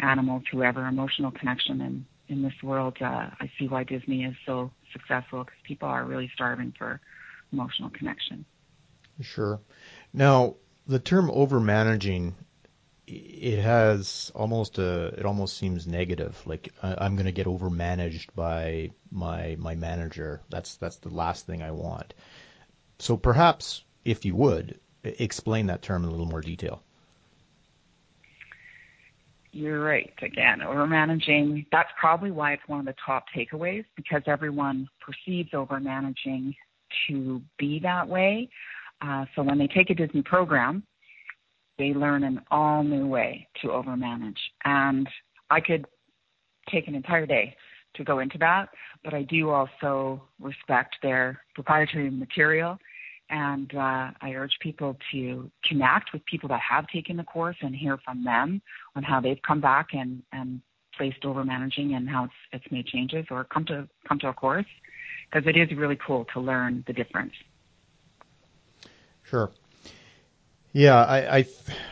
animals, 0.00 0.44
whoever, 0.50 0.86
emotional 0.86 1.30
connection. 1.30 1.80
And 1.80 2.04
in 2.28 2.42
this 2.42 2.62
world, 2.62 2.96
uh, 3.00 3.30
I 3.40 3.50
see 3.58 3.68
why 3.68 3.84
Disney 3.84 4.24
is 4.24 4.34
so 4.46 4.70
successful 4.92 5.44
because 5.44 5.58
people 5.64 5.88
are 5.88 6.04
really 6.04 6.30
starving 6.34 6.74
for 6.76 7.00
emotional 7.52 7.90
connection. 7.90 8.44
Sure. 9.20 9.60
Now, 10.12 10.56
the 10.86 10.98
term 10.98 11.30
over 11.30 11.60
managing 11.60 12.34
it 13.10 13.58
has 13.58 14.30
almost 14.34 14.78
a 14.78 15.06
it 15.06 15.24
almost 15.24 15.56
seems 15.56 15.86
negative 15.86 16.38
like 16.44 16.68
i'm 16.82 17.14
going 17.14 17.24
to 17.24 17.32
get 17.32 17.46
over 17.46 17.70
managed 17.70 18.34
by 18.34 18.90
my 19.10 19.56
my 19.58 19.74
manager 19.74 20.42
that's 20.50 20.76
that's 20.76 20.96
the 20.96 21.08
last 21.08 21.46
thing 21.46 21.62
i 21.62 21.70
want 21.70 22.12
so 22.98 23.16
perhaps 23.16 23.82
if 24.04 24.26
you 24.26 24.34
would 24.34 24.78
explain 25.04 25.66
that 25.66 25.82
term 25.82 26.02
in 26.02 26.08
a 26.08 26.10
little 26.10 26.26
more 26.26 26.40
detail 26.40 26.82
you're 29.52 29.82
right 29.82 30.12
again 30.22 30.60
over 30.60 30.86
managing 30.86 31.64
that's 31.72 31.90
probably 31.98 32.30
why 32.30 32.52
it's 32.52 32.62
one 32.66 32.80
of 32.80 32.86
the 32.86 32.94
top 33.04 33.24
takeaways 33.34 33.84
because 33.96 34.22
everyone 34.26 34.88
perceives 35.00 35.54
over 35.54 35.80
managing 35.80 36.54
to 37.06 37.40
be 37.58 37.78
that 37.78 38.06
way 38.06 38.48
uh, 39.00 39.24
so 39.34 39.42
when 39.42 39.58
they 39.58 39.68
take 39.68 39.90
a 39.90 39.94
disney 39.94 40.22
program 40.22 40.82
they 41.78 41.94
learn 41.94 42.24
an 42.24 42.40
all 42.50 42.82
new 42.82 43.06
way 43.06 43.48
to 43.62 43.68
overmanage. 43.68 44.38
And 44.64 45.08
I 45.50 45.60
could 45.60 45.86
take 46.70 46.88
an 46.88 46.94
entire 46.94 47.24
day 47.24 47.56
to 47.94 48.04
go 48.04 48.18
into 48.18 48.36
that, 48.38 48.68
but 49.04 49.14
I 49.14 49.22
do 49.22 49.50
also 49.50 50.22
respect 50.40 50.96
their 51.02 51.40
proprietary 51.54 52.10
material. 52.10 52.78
And 53.30 53.72
uh, 53.74 54.10
I 54.20 54.32
urge 54.34 54.56
people 54.60 54.96
to 55.12 55.50
connect 55.64 56.12
with 56.12 56.24
people 56.24 56.48
that 56.48 56.60
have 56.60 56.86
taken 56.88 57.16
the 57.16 57.24
course 57.24 57.56
and 57.60 57.74
hear 57.74 57.98
from 58.04 58.24
them 58.24 58.62
on 58.96 59.02
how 59.02 59.20
they've 59.20 59.40
come 59.46 59.60
back 59.60 59.88
and, 59.92 60.22
and 60.32 60.60
faced 60.98 61.24
over 61.24 61.44
managing 61.44 61.94
and 61.94 62.08
how 62.08 62.24
it's, 62.24 62.34
it's 62.52 62.72
made 62.72 62.86
changes 62.86 63.26
or 63.30 63.44
come 63.44 63.64
to 63.66 63.88
come 64.08 64.18
to 64.18 64.28
a 64.28 64.32
course 64.32 64.66
because 65.30 65.46
it 65.46 65.56
is 65.56 65.76
really 65.76 65.98
cool 66.04 66.26
to 66.32 66.40
learn 66.40 66.84
the 66.86 66.92
difference. 66.92 67.32
Sure. 69.22 69.50
Yeah, 70.72 71.02
I, 71.04 71.38
I, 71.38 71.46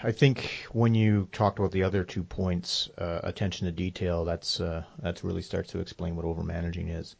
I 0.04 0.12
think 0.12 0.66
when 0.72 0.94
you 0.94 1.28
talked 1.32 1.58
about 1.58 1.72
the 1.72 1.82
other 1.82 2.04
two 2.04 2.22
points, 2.22 2.90
uh, 2.98 3.20
attention 3.22 3.66
to 3.66 3.72
detail, 3.72 4.24
that's 4.24 4.60
uh, 4.60 4.84
that's 5.02 5.24
really 5.24 5.42
starts 5.42 5.70
to 5.72 5.80
explain 5.80 6.14
what 6.14 6.24
over 6.24 6.42
managing 6.42 6.88
is. 6.88 7.16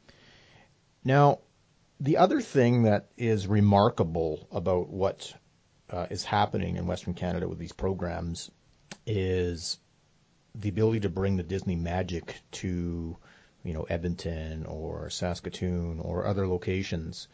Now, 1.03 1.41
the 2.01 2.19
other 2.19 2.41
thing 2.41 2.85
that 2.85 3.09
is 3.17 3.47
remarkable 3.47 4.47
about 4.53 4.89
what 4.89 5.33
uh, 5.91 6.07
is 6.11 6.25
happening 6.25 6.77
in 6.77 6.87
Western 6.87 7.15
Canada 7.15 7.49
with 7.49 7.59
these 7.59 7.73
programs 7.73 8.51
is 9.07 9.79
the 10.55 10.69
ability 10.69 11.01
to 11.01 11.09
bring 11.09 11.37
the 11.37 11.43
Disney 11.43 11.77
magic 11.77 12.41
to, 12.51 13.17
you 13.63 13.73
know, 13.73 13.83
Edmonton 13.85 14.67
or 14.67 15.11
Saskatoon 15.11 16.01
or 16.01 16.27
other 16.27 16.47
locations 16.47 17.29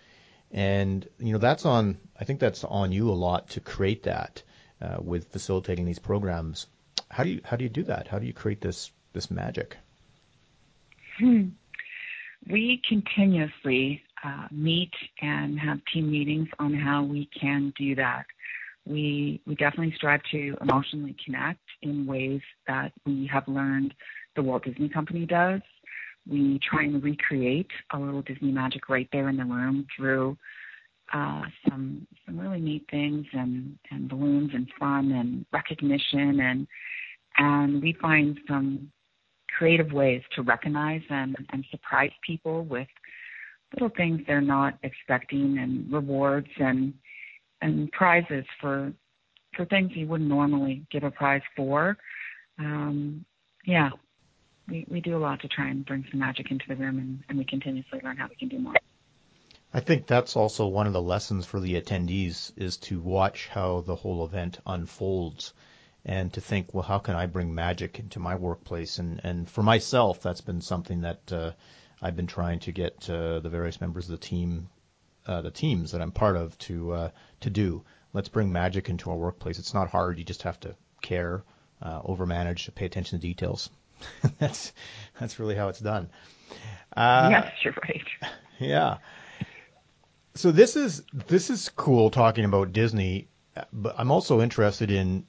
and 0.53 1.09
you 1.19 1.33
know 1.33 1.39
that's 1.39 1.65
on. 1.65 1.99
I 2.19 2.25
think 2.25 2.39
that's 2.39 2.63
on 2.65 2.93
you 2.93 3.11
a 3.11 3.13
lot 3.13 3.51
to 3.51 3.61
create 3.61 4.05
that 4.05 4.43
uh, 4.81 4.99
with 5.01 5.33
facilitating 5.33 5.87
these 5.87 5.99
programs. 5.99 6.67
How 7.11 7.25
do 7.25 7.31
you 7.31 7.41
how 7.45 7.57
do 7.57 7.65
you 7.65 7.71
do 7.71 7.85
that? 7.85 8.09
How 8.09 8.19
do 8.19 8.27
you 8.27 8.33
create 8.33 8.61
this 8.61 8.91
this 9.13 9.31
magic? 9.31 9.77
Hmm. 11.19 11.49
We 12.49 12.83
continuously 12.87 14.03
uh, 14.25 14.47
meet 14.51 14.93
and 15.21 15.59
have 15.59 15.79
team 15.93 16.11
meetings 16.11 16.49
on 16.59 16.75
how 16.75 17.03
we 17.03 17.29
can 17.39 17.73
do 17.79 17.95
that. 17.97 18.25
We 18.87 19.41
we 19.47 19.55
definitely 19.55 19.95
strive 19.97 20.23
to 20.33 20.57
emotionally 20.61 21.17
connect 21.25 21.61
in 21.83 22.07
ways 22.07 22.41
that 22.67 22.93
we 23.07 23.29
have 23.33 23.47
learned 23.47 23.95
the 24.35 24.43
Walt 24.43 24.65
Disney 24.65 24.89
Company 24.89 25.27
does 25.27 25.61
we 26.29 26.61
try 26.69 26.85
and 26.85 27.03
recreate 27.03 27.71
a 27.93 27.99
little 27.99 28.23
Disney 28.23 28.53
magic 28.53 28.89
right 28.89 29.09
there 29.13 29.29
in 29.29 29.37
the 29.37 29.45
room 29.45 29.87
through 29.97 30.37
uh, 31.13 31.43
some 31.69 32.07
some 32.25 32.39
really 32.39 32.61
neat 32.61 32.87
things 32.91 33.27
and 33.33 33.77
and 33.91 34.09
balloons 34.09 34.51
and 34.55 34.69
fun 34.79 35.13
and 35.13 35.45
recognition 35.53 36.41
and 36.41 36.67
and 37.39 37.83
we 37.83 37.93
find 38.01 38.39
some 38.49 38.91
creative 39.59 39.93
ways 39.93 40.23
to 40.35 40.43
recognize 40.43 41.03
and 41.11 41.37
and 41.53 41.65
surprise 41.71 42.13
people 42.27 42.65
with 42.65 42.89
little 43.73 43.91
things 43.97 44.21
they're 44.27 44.41
not 44.41 44.79
expecting 44.83 45.59
and 45.59 45.93
rewards 45.93 46.49
and 46.59 46.95
and 47.61 47.91
prizes 47.93 48.45
for 48.61 48.93
for 49.57 49.65
things 49.67 49.93
you 49.95 50.07
wouldn't 50.07 50.29
normally 50.29 50.85
give 50.91 51.05
a 51.05 51.11
prize 51.11 51.43
for. 51.57 51.97
Um, 52.59 53.25
yeah, 53.67 53.91
we, 54.69 54.87
we 54.89 55.01
do 55.01 55.17
a 55.17 55.19
lot 55.19 55.41
to 55.41 55.49
try 55.49 55.69
and 55.69 55.85
bring 55.85 56.05
some 56.11 56.21
magic 56.21 56.51
into 56.51 56.65
the 56.69 56.77
room, 56.77 56.99
and, 56.99 57.23
and 57.29 57.39
we 57.39 57.45
continuously 57.45 58.01
learn 58.03 58.17
how 58.17 58.29
we 58.29 58.37
can 58.37 58.49
do 58.49 58.59
more. 58.59 58.75
I 59.75 59.81
think 59.81 60.07
that's 60.07 60.37
also 60.37 60.67
one 60.67 60.87
of 60.87 60.93
the 60.93 61.03
lessons 61.03 61.47
for 61.47 61.61
the 61.61 61.81
attendees 61.81 62.53
is 62.57 62.77
to 62.79 63.01
watch 63.01 63.49
how 63.49 63.81
the 63.81 63.97
whole 63.97 64.25
event 64.25 64.59
unfolds 64.67 65.55
and 66.05 66.33
to 66.35 66.41
think, 66.41 66.75
well, 66.75 66.83
how 66.83 66.99
can 66.99 67.15
I 67.15 67.27
bring 67.27 67.55
magic 67.55 67.99
into 67.99 68.19
my 68.19 68.35
workplace? 68.35 68.99
And, 68.99 69.21
and 69.25 69.49
for 69.49 69.63
myself, 69.63 70.21
that's 70.21 70.41
been 70.41 70.61
something 70.61 71.03
that 71.03 71.33
uh, 71.33 71.53
I've 72.03 72.17
been 72.17 72.27
trying 72.27 72.59
to 72.61 72.73
get 72.73 73.09
uh, 73.09 73.41
the 73.41 73.49
various 73.49 73.81
members 73.81 74.07
of 74.07 74.21
the 74.21 74.27
team, 74.27 74.69
uh, 75.27 75.41
the 75.41 75.51
teams 75.51 75.93
that 75.93 76.03
I'm 76.03 76.11
part 76.11 76.37
of, 76.37 76.59
to 76.59 76.93
uh, 76.93 77.11
to 77.41 77.51
do. 77.51 77.85
Let's 78.13 78.29
bring 78.29 78.53
magic 78.53 78.89
into 78.89 79.11
our 79.11 79.17
workplace. 79.17 79.59
It's 79.59 79.73
not 79.73 79.89
hard. 79.89 80.19
You 80.19 80.25
just 80.25 80.43
have 80.43 80.61
to 80.61 80.75
care, 81.01 81.45
uh, 81.81 82.03
overmanage, 82.03 82.75
pay 82.75 82.87
attention 82.87 83.19
to 83.21 83.27
details. 83.27 83.71
that's 84.39 84.73
that's 85.19 85.39
really 85.39 85.55
how 85.55 85.69
it's 85.69 85.81
done. 85.81 86.11
Uh, 86.97 87.29
yes, 87.31 87.53
you're 87.63 87.75
right. 87.83 88.03
Yeah. 88.59 88.99
So 90.35 90.53
this 90.53 90.77
is 90.77 91.03
this 91.27 91.51
is 91.51 91.69
cool 91.71 92.11
talking 92.11 92.45
about 92.45 92.73
Disney, 92.73 93.29
but 93.73 93.97
I'm 93.99 94.13
also 94.13 94.41
interested 94.41 94.91
in 94.91 95.27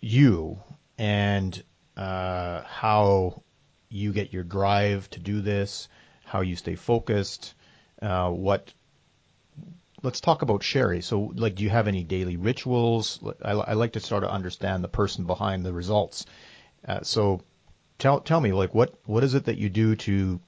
you 0.00 0.58
and 0.96 1.62
uh, 1.96 2.62
how 2.62 3.42
you 3.88 4.12
get 4.12 4.32
your 4.32 4.44
drive 4.44 5.08
to 5.10 5.20
do 5.20 5.40
this, 5.40 5.88
how 6.24 6.40
you 6.40 6.56
stay 6.56 6.74
focused, 6.74 7.54
uh, 8.02 8.30
what. 8.30 8.72
Let's 10.02 10.20
talk 10.20 10.42
about 10.42 10.62
Sherry. 10.62 11.00
So, 11.00 11.32
like, 11.34 11.54
do 11.54 11.64
you 11.64 11.70
have 11.70 11.88
any 11.88 12.04
daily 12.04 12.36
rituals? 12.36 13.18
I, 13.42 13.52
I 13.52 13.72
like 13.72 13.94
to 13.94 14.00
sort 14.00 14.24
of 14.24 14.30
understand 14.30 14.84
the 14.84 14.88
person 14.88 15.24
behind 15.24 15.64
the 15.64 15.72
results. 15.72 16.26
Uh, 16.86 17.00
so, 17.02 17.40
tell 17.98 18.20
tell 18.20 18.40
me 18.40 18.52
like 18.52 18.74
what 18.74 18.94
what 19.06 19.24
is 19.24 19.34
it 19.34 19.46
that 19.46 19.56
you 19.56 19.68
do 19.68 19.96
to 19.96 20.40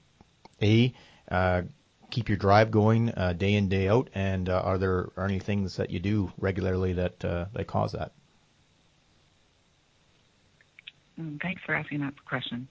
a 0.63 0.93
uh, 1.31 1.63
keep 2.11 2.29
your 2.29 2.39
drive 2.39 2.71
going 2.71 3.11
uh, 3.11 3.33
day 3.33 3.55
in 3.55 3.69
day 3.69 3.89
out, 3.89 4.09
and 4.15 4.49
uh, 4.49 4.61
are 4.61 4.79
there 4.79 5.11
are 5.17 5.25
any 5.25 5.39
things 5.39 5.77
that 5.77 5.91
you 5.91 5.99
do 5.99 6.33
regularly 6.39 6.95
that 6.95 7.25
uh, 7.25 7.47
that 7.53 7.67
cause 7.67 7.93
that? 7.93 8.13
Mm, 11.21 11.41
thanks 11.41 11.63
for 11.65 11.75
asking 11.75 12.01
that 12.01 12.15
question. 12.25 12.69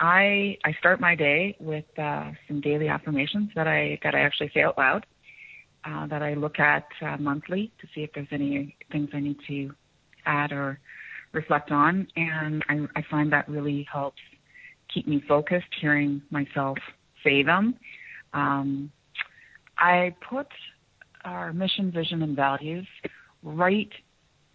I 0.00 0.58
I 0.64 0.72
start 0.78 1.00
my 1.00 1.14
day 1.14 1.56
with 1.58 1.84
uh, 1.98 2.30
some 2.46 2.60
daily 2.60 2.88
affirmations 2.88 3.50
that 3.54 3.66
I 3.66 3.98
that 4.02 4.14
I 4.14 4.20
actually 4.20 4.50
say 4.54 4.62
out 4.62 4.78
loud. 4.78 5.06
Uh, 5.84 6.06
that 6.08 6.22
I 6.22 6.34
look 6.34 6.58
at 6.58 6.86
uh, 7.00 7.16
monthly 7.18 7.72
to 7.80 7.86
see 7.94 8.02
if 8.02 8.10
there's 8.12 8.28
any 8.32 8.76
things 8.90 9.08
I 9.14 9.20
need 9.20 9.36
to 9.46 9.70
add 10.26 10.52
or 10.52 10.80
reflect 11.32 11.70
on, 11.70 12.08
and 12.16 12.64
I, 12.68 12.86
I 12.96 13.02
find 13.08 13.32
that 13.32 13.48
really 13.48 13.86
helps 13.90 14.20
keep 14.92 15.06
me 15.06 15.22
focused, 15.26 15.68
hearing 15.80 16.20
myself 16.30 16.78
say 17.24 17.42
them. 17.42 17.76
Um, 18.34 18.90
I 19.78 20.14
put 20.28 20.48
our 21.24 21.52
mission, 21.52 21.92
vision, 21.92 22.22
and 22.22 22.34
values 22.34 22.86
right 23.42 23.90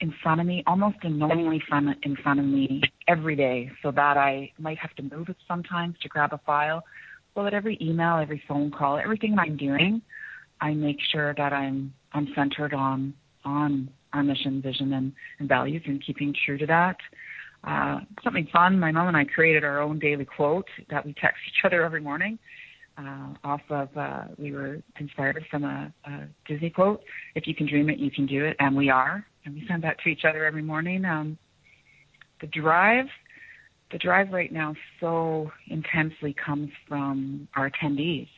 in 0.03 0.13
front 0.21 0.41
of 0.41 0.45
me, 0.45 0.61
almost 0.67 0.97
annoyingly 1.03 1.63
front, 1.67 1.87
in 2.03 2.17
front 2.17 2.37
of 2.37 2.45
me 2.45 2.81
every 3.07 3.37
day, 3.37 3.71
so 3.81 3.89
that 3.89 4.17
I 4.17 4.51
might 4.59 4.77
have 4.77 4.93
to 4.95 5.01
move 5.01 5.29
it 5.29 5.37
sometimes 5.47 5.95
to 6.01 6.09
grab 6.09 6.33
a 6.33 6.41
file. 6.45 6.83
So 7.33 7.43
that 7.43 7.53
every 7.53 7.77
email, 7.81 8.17
every 8.17 8.43
phone 8.45 8.69
call, 8.69 8.99
everything 8.99 9.39
I'm 9.39 9.55
doing, 9.55 10.01
I 10.59 10.73
make 10.73 10.97
sure 11.11 11.33
that 11.35 11.53
I'm 11.53 11.93
I'm 12.11 12.27
centered 12.35 12.73
on 12.73 13.13
on 13.45 13.89
our 14.11 14.23
mission, 14.23 14.61
vision, 14.61 14.91
and, 14.91 15.13
and 15.39 15.47
values 15.47 15.81
and 15.85 16.05
keeping 16.05 16.35
true 16.45 16.57
to 16.57 16.65
that. 16.65 16.97
Uh, 17.63 17.99
something 18.25 18.47
fun, 18.51 18.77
my 18.77 18.91
mom 18.91 19.07
and 19.07 19.15
I 19.15 19.23
created 19.23 19.63
our 19.63 19.81
own 19.81 19.99
daily 19.99 20.25
quote 20.25 20.67
that 20.89 21.05
we 21.05 21.13
text 21.13 21.39
each 21.47 21.63
other 21.63 21.83
every 21.83 22.01
morning. 22.01 22.37
Uh, 22.97 23.33
off 23.43 23.61
of, 23.69 23.87
uh, 23.97 24.25
we 24.37 24.51
were 24.51 24.79
inspired 24.99 25.43
from 25.49 25.63
a, 25.63 25.91
a 26.05 26.27
Disney 26.45 26.69
quote, 26.69 27.01
if 27.35 27.47
you 27.47 27.55
can 27.55 27.67
dream 27.67 27.89
it, 27.89 27.97
you 27.97 28.11
can 28.11 28.27
do 28.27 28.45
it, 28.45 28.55
and 28.59 28.75
we 28.75 28.89
are. 28.89 29.25
And 29.45 29.55
we 29.55 29.65
send 29.67 29.83
that 29.83 29.99
to 29.99 30.09
each 30.09 30.25
other 30.25 30.45
every 30.45 30.61
morning. 30.61 31.05
Um, 31.05 31.37
the 32.41 32.47
drive, 32.47 33.05
the 33.91 33.97
drive 33.97 34.31
right 34.31 34.51
now 34.51 34.75
so 34.99 35.51
intensely 35.67 36.33
comes 36.33 36.69
from 36.87 37.47
our 37.55 37.69
attendees. 37.69 38.29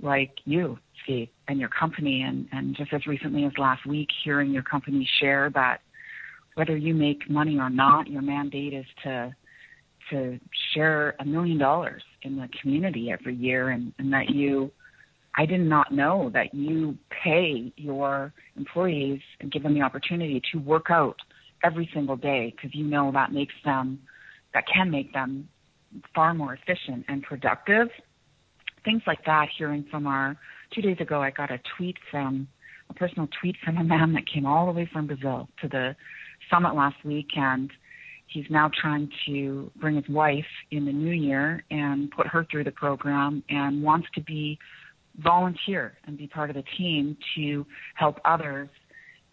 like 0.00 0.32
you, 0.44 0.78
Steve, 1.04 1.28
and 1.48 1.58
your 1.58 1.68
company, 1.68 2.22
and, 2.22 2.46
and 2.52 2.76
just 2.76 2.92
as 2.92 3.06
recently 3.06 3.44
as 3.44 3.52
last 3.58 3.84
week, 3.86 4.08
hearing 4.24 4.50
your 4.52 4.62
company 4.62 5.08
share 5.20 5.50
that 5.54 5.80
whether 6.54 6.76
you 6.76 6.94
make 6.94 7.28
money 7.30 7.58
or 7.58 7.70
not, 7.70 8.08
your 8.08 8.22
mandate 8.22 8.74
is 8.74 8.86
to 9.04 9.34
to 10.10 10.40
share 10.72 11.14
a 11.20 11.24
million 11.24 11.58
dollars 11.58 12.02
in 12.22 12.36
the 12.36 12.48
community 12.62 13.10
every 13.10 13.34
year, 13.34 13.70
and, 13.70 13.92
and 13.98 14.10
that 14.12 14.30
you 14.30 14.70
I 15.38 15.46
did 15.46 15.60
not 15.60 15.92
know 15.92 16.30
that 16.34 16.52
you 16.52 16.98
pay 17.24 17.72
your 17.76 18.32
employees 18.56 19.20
and 19.40 19.52
give 19.52 19.62
them 19.62 19.72
the 19.72 19.82
opportunity 19.82 20.42
to 20.52 20.58
work 20.58 20.86
out 20.90 21.14
every 21.62 21.88
single 21.94 22.16
day 22.16 22.52
because 22.56 22.74
you 22.74 22.84
know 22.84 23.12
that 23.12 23.32
makes 23.32 23.54
them, 23.64 24.00
that 24.52 24.64
can 24.66 24.90
make 24.90 25.12
them 25.12 25.48
far 26.12 26.34
more 26.34 26.54
efficient 26.54 27.04
and 27.06 27.22
productive. 27.22 27.86
Things 28.84 29.02
like 29.06 29.24
that, 29.26 29.46
hearing 29.56 29.86
from 29.88 30.08
our, 30.08 30.36
two 30.74 30.82
days 30.82 30.96
ago, 30.98 31.22
I 31.22 31.30
got 31.30 31.52
a 31.52 31.60
tweet 31.76 31.96
from, 32.10 32.48
a 32.90 32.94
personal 32.94 33.28
tweet 33.40 33.54
from 33.64 33.76
a 33.76 33.84
man 33.84 34.14
that 34.14 34.24
came 34.26 34.44
all 34.44 34.66
the 34.66 34.72
way 34.72 34.90
from 34.92 35.06
Brazil 35.06 35.48
to 35.62 35.68
the 35.68 35.94
summit 36.50 36.74
last 36.74 36.96
week 37.04 37.28
and 37.36 37.70
he's 38.26 38.46
now 38.50 38.70
trying 38.80 39.08
to 39.26 39.70
bring 39.80 39.96
his 39.96 40.08
wife 40.08 40.44
in 40.72 40.84
the 40.84 40.92
new 40.92 41.12
year 41.12 41.62
and 41.70 42.10
put 42.10 42.26
her 42.26 42.44
through 42.50 42.64
the 42.64 42.72
program 42.72 43.42
and 43.48 43.82
wants 43.82 44.08
to 44.14 44.20
be 44.22 44.58
volunteer 45.18 45.98
and 46.04 46.16
be 46.16 46.26
part 46.26 46.50
of 46.50 46.56
the 46.56 46.64
team 46.76 47.16
to 47.34 47.66
help 47.94 48.20
others 48.24 48.68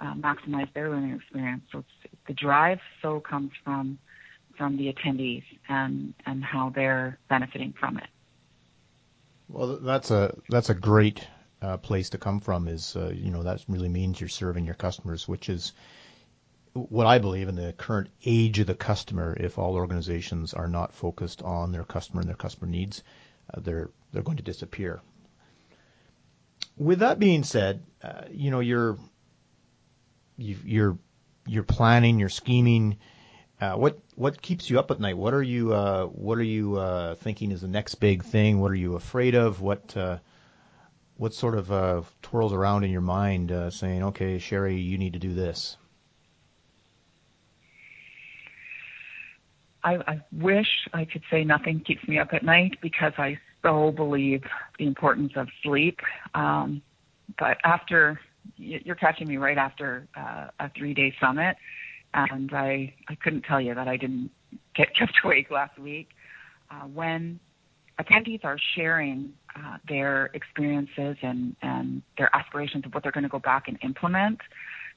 uh, 0.02 0.14
maximize 0.16 0.72
their 0.74 0.90
learning 0.90 1.16
experience. 1.16 1.64
So 1.72 1.84
the 2.28 2.34
drive 2.34 2.80
so 3.02 3.20
comes 3.20 3.52
from 3.64 3.98
from 4.58 4.78
the 4.78 4.92
attendees 4.94 5.44
and 5.70 6.14
and 6.26 6.44
how 6.44 6.72
they're 6.74 7.18
benefiting 7.30 7.74
from 7.80 7.98
it. 7.98 8.08
Well, 9.48 9.78
that's 9.78 10.12
a 10.12 10.36
that's 10.50 10.70
a 10.70 10.74
great 10.74 11.26
uh, 11.62 11.78
place 11.78 12.10
to 12.12 12.18
come 12.18 12.40
from. 12.40 12.68
Is 12.68 12.96
uh, 12.96 13.12
you 13.14 13.32
know 13.32 13.44
that 13.44 13.64
really 13.68 13.90
means 13.90 14.20
you're 14.20 14.30
serving 14.30 14.66
your 14.66 14.76
customers, 14.76 15.28
which 15.28 15.50
is 15.50 15.74
what 16.74 17.08
I 17.08 17.20
believe 17.20 17.48
in 17.48 17.56
the 17.56 17.74
current 17.74 18.10
age 18.26 18.60
of 18.60 18.68
the 18.68 18.76
customer. 18.76 19.36
If 19.40 19.58
all 19.58 19.76
organizations 19.76 20.54
are 20.54 20.68
not 20.68 20.94
focused 20.94 21.42
on 21.42 21.72
their 21.72 21.84
customer 21.86 22.22
and 22.22 22.30
their 22.30 22.36
customer 22.36 22.70
needs, 22.70 23.04
uh, 23.54 23.60
they're 23.62 23.92
they're 24.12 24.24
going 24.24 24.38
to 24.38 24.44
disappear. 24.44 25.02
With 26.78 27.00
that 27.00 27.20
being 27.20 27.44
said, 27.44 27.84
uh, 28.04 28.24
you 28.32 28.52
know 28.52 28.60
you're 28.60 28.98
you're 30.38 30.98
you're 31.48 31.64
planning, 31.64 32.20
you're 32.20 32.30
scheming. 32.30 32.98
Uh, 33.60 33.74
what 33.74 34.00
what 34.16 34.42
keeps 34.42 34.70
you 34.70 34.80
up 34.80 34.92
at 34.92 35.00
night? 35.00 35.18
What 35.18 35.34
are 35.34 35.44
you 35.44 35.74
uh, 35.74 36.06
what 36.06 36.38
are 36.38 36.44
you 36.44 36.78
uh, 36.78 37.16
thinking 37.16 37.52
is 37.52 37.62
the 37.62 37.68
next 37.68 37.96
big 37.96 38.24
thing? 38.24 38.60
What 38.60 38.72
are 38.72 38.76
you 38.76 38.96
afraid 38.96 39.36
of? 39.36 39.62
What 39.62 39.96
uh, 39.96 40.18
what 41.18 41.34
sort 41.34 41.56
of 41.56 41.72
uh, 41.72 42.02
twirls 42.22 42.52
around 42.52 42.84
in 42.84 42.92
your 42.92 43.02
mind, 43.02 43.52
uh, 43.52 43.70
saying, 43.70 44.04
"Okay, 44.04 44.40
Sherry, 44.40 44.78
you 44.78 44.98
need 44.98 45.14
to 45.14 45.20
do 45.20 45.34
this." 45.34 45.78
I, 49.86 49.98
I 50.08 50.22
wish 50.32 50.68
I 50.94 51.06
could 51.06 51.22
say 51.30 51.44
nothing 51.44 51.80
keeps 51.80 52.06
me 52.08 52.18
up 52.18 52.34
at 52.34 52.44
night 52.44 52.80
because 52.82 53.14
I 53.20 53.38
so 53.66 53.92
believe 53.92 54.44
the 54.78 54.86
importance 54.86 55.34
of 55.36 55.48
sleep. 55.64 56.00
Um, 56.34 56.82
but 57.40 57.58
after 57.64 58.20
you're 58.58 58.96
catching 58.96 59.28
me 59.28 59.38
right 59.38 59.58
after 59.58 60.08
uh, 60.16 60.48
a 60.60 60.70
three-day 60.78 61.16
summit, 61.20 61.58
and 62.14 62.54
I 62.54 62.94
I 63.10 63.16
couldn't 63.16 63.42
tell 63.42 63.60
you 63.60 63.74
that 63.74 63.88
I 63.88 63.98
didn't 63.98 64.30
get 64.76 64.96
kept 65.00 65.14
awake 65.24 65.50
last 65.50 65.78
week. 65.80 66.10
Uh, 66.70 66.86
when 66.86 67.40
attendees 68.00 68.44
are 68.44 68.58
sharing 68.76 69.34
uh, 69.56 69.78
their 69.88 70.28
experiences 70.34 71.18
and 71.22 71.56
and 71.62 72.04
their 72.18 72.34
aspirations 72.36 72.86
of 72.86 72.94
what 72.94 73.04
they're 73.04 73.12
going 73.12 73.24
to 73.24 73.30
go 73.30 73.40
back 73.40 73.68
and 73.68 73.78
implement, 73.84 74.40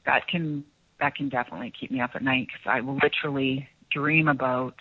that 0.05 0.29
can 0.29 0.63
that 1.01 1.15
can 1.15 1.29
definitely 1.29 1.73
keep 1.79 1.91
me 1.91 2.01
up 2.01 2.11
at 2.15 2.23
night 2.23 2.49
because 2.49 2.67
I 2.71 2.81
will 2.83 2.99
literally 3.03 3.67
dream 3.91 4.29
about 4.29 4.75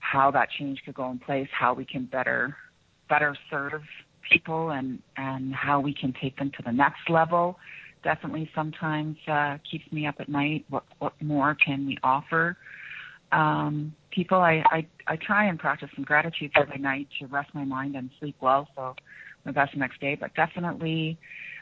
how 0.00 0.30
that 0.30 0.48
change 0.50 0.80
could 0.84 0.94
go 0.94 1.10
in 1.10 1.18
place, 1.18 1.48
how 1.52 1.74
we 1.74 1.84
can 1.84 2.06
better 2.06 2.56
better 3.08 3.36
serve 3.50 3.82
people 4.30 4.70
and 4.70 5.00
and 5.16 5.54
how 5.54 5.80
we 5.80 5.92
can 5.92 6.14
take 6.20 6.36
them 6.38 6.50
to 6.50 6.62
the 6.62 6.72
next 6.72 7.10
level 7.10 7.58
definitely 8.04 8.48
sometimes 8.54 9.16
uh, 9.26 9.56
keeps 9.68 9.90
me 9.90 10.06
up 10.06 10.16
at 10.20 10.28
night. 10.28 10.64
What 10.68 10.84
what 10.98 11.20
more 11.20 11.56
can 11.56 11.86
we 11.86 11.98
offer 12.04 12.56
um, 13.32 13.94
people? 14.10 14.38
I, 14.38 14.62
I 14.70 14.86
I 15.08 15.16
try 15.16 15.46
and 15.46 15.58
practice 15.58 15.88
some 15.96 16.04
gratitude 16.04 16.52
every 16.54 16.78
night 16.78 17.08
to 17.18 17.26
rest 17.26 17.50
my 17.54 17.64
mind 17.64 17.96
and 17.96 18.10
sleep 18.20 18.36
well, 18.40 18.68
so 18.76 18.94
my 19.44 19.50
best 19.50 19.74
next 19.76 20.00
day. 20.00 20.14
But 20.14 20.34
definitely, 20.34 21.18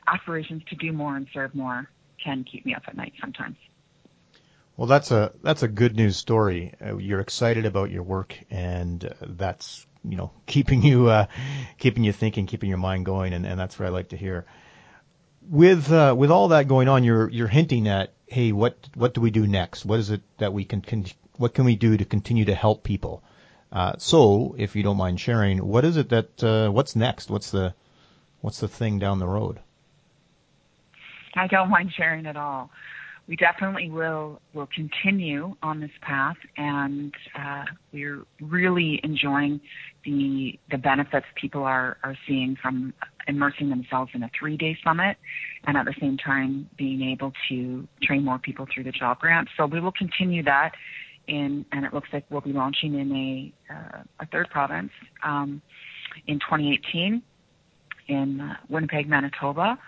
aspirations 0.06 0.62
to 0.68 0.76
do 0.76 0.92
more 0.92 1.16
and 1.16 1.26
serve 1.32 1.54
more 1.54 1.88
can 2.22 2.44
keep 2.44 2.66
me 2.66 2.74
up 2.74 2.82
at 2.86 2.96
night 2.96 3.14
sometimes. 3.20 3.56
Well, 4.76 4.88
that's 4.88 5.10
a 5.10 5.32
that's 5.42 5.62
a 5.62 5.68
good 5.68 5.96
news 5.96 6.16
story. 6.16 6.74
Uh, 6.84 6.96
you're 6.96 7.20
excited 7.20 7.64
about 7.64 7.90
your 7.90 8.02
work, 8.02 8.36
and 8.50 9.04
uh, 9.04 9.14
that's 9.20 9.86
you 10.04 10.16
know 10.16 10.30
keeping 10.46 10.82
you 10.82 11.08
uh, 11.08 11.26
keeping 11.78 12.04
you 12.04 12.12
thinking, 12.12 12.46
keeping 12.46 12.68
your 12.68 12.78
mind 12.78 13.04
going, 13.04 13.32
and, 13.32 13.46
and 13.46 13.58
that's 13.58 13.78
what 13.78 13.86
I 13.86 13.90
like 13.90 14.08
to 14.10 14.16
hear 14.16 14.46
with 15.48 15.90
uh, 15.92 16.14
with 16.16 16.30
all 16.30 16.48
that 16.48 16.68
going 16.68 16.88
on, 16.88 17.04
you're 17.04 17.28
you're 17.28 17.48
hinting 17.48 17.88
at, 17.88 18.12
hey, 18.26 18.52
what 18.52 18.76
what 18.94 19.14
do 19.14 19.20
we 19.20 19.30
do 19.30 19.46
next? 19.46 19.84
What 19.84 19.98
is 19.98 20.10
it 20.10 20.22
that 20.38 20.52
we 20.52 20.64
can, 20.64 20.80
can 20.80 21.06
what 21.36 21.54
can 21.54 21.64
we 21.64 21.76
do 21.76 21.96
to 21.96 22.04
continue 22.04 22.44
to 22.46 22.54
help 22.54 22.84
people? 22.84 23.22
Uh, 23.70 23.94
so, 23.98 24.54
if 24.58 24.76
you 24.76 24.82
don't 24.82 24.98
mind 24.98 25.18
sharing, 25.18 25.58
what 25.66 25.84
is 25.84 25.96
it 25.96 26.10
that 26.10 26.44
uh, 26.44 26.70
what's 26.70 26.94
next? 26.94 27.30
What's 27.30 27.50
the 27.50 27.74
what's 28.40 28.60
the 28.60 28.68
thing 28.68 28.98
down 28.98 29.18
the 29.18 29.26
road? 29.26 29.60
I 31.34 31.46
don't 31.46 31.70
mind 31.70 31.92
sharing 31.96 32.26
at 32.26 32.36
all 32.36 32.70
we 33.28 33.36
definitely 33.36 33.88
will 33.88 34.40
will 34.52 34.68
continue 34.74 35.54
on 35.62 35.80
this 35.80 35.90
path, 36.00 36.36
and 36.56 37.14
uh, 37.38 37.64
we're 37.92 38.24
really 38.40 39.00
enjoying 39.04 39.60
the 40.04 40.58
the 40.70 40.78
benefits 40.78 41.26
people 41.40 41.62
are 41.62 41.98
are 42.02 42.16
seeing 42.26 42.56
from 42.60 42.92
immersing 43.28 43.70
themselves 43.70 44.10
in 44.14 44.22
a 44.22 44.30
three 44.38 44.56
day 44.56 44.76
summit, 44.82 45.16
and 45.66 45.76
at 45.76 45.84
the 45.84 45.94
same 46.00 46.16
time 46.16 46.68
being 46.76 47.02
able 47.02 47.32
to 47.48 47.86
train 48.02 48.24
more 48.24 48.38
people 48.38 48.66
through 48.72 48.84
the 48.84 48.92
job 48.92 49.20
grant. 49.20 49.48
So 49.56 49.66
we 49.66 49.80
will 49.80 49.92
continue 49.92 50.42
that. 50.44 50.72
In, 51.28 51.64
and 51.70 51.84
it 51.86 51.94
looks 51.94 52.08
like 52.12 52.24
we'll 52.30 52.40
be 52.40 52.52
launching 52.52 52.98
in 52.98 53.12
a 53.12 53.72
uh, 53.72 54.02
a 54.20 54.26
third 54.26 54.50
province 54.50 54.90
um, 55.22 55.62
in 56.26 56.40
2018 56.40 57.22
in 58.08 58.56
Winnipeg, 58.68 59.08
Manitoba. 59.08 59.78